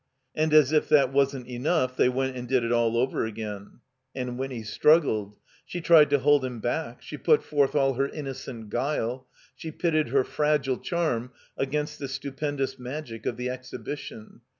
And 0.33 0.51
as 0.51 0.71
if 0.71 0.89
that 0.89 1.13
wasn't 1.13 1.47
enough, 1.47 1.95
they 1.95 2.09
went 2.09 2.35
and 2.35 2.47
did 2.47 2.63
it 2.63 2.71
all 2.71 2.97
over 2.97 3.23
again. 3.23 3.81
And 4.15 4.35
Winny 4.39 4.63
struggled; 4.63 5.37
she 5.63 5.79
tried 5.79 6.09
to 6.09 6.17
hold 6.17 6.43
him 6.43 6.59
back; 6.59 7.03
she 7.03 7.17
put 7.19 7.43
forth 7.43 7.75
all 7.75 7.93
her 7.93 8.07
innocent 8.09 8.71
guile; 8.71 9.27
she 9.55 9.69
pitted 9.69 10.07
her 10.09 10.23
fragile 10.23 10.79
charm 10.79 11.33
against 11.55 11.99
the 11.99 12.07
stupendous 12.07 12.79
magic 12.79 13.27
of 13.27 13.37
the 13.37 13.51
Exhibition. 13.51 14.41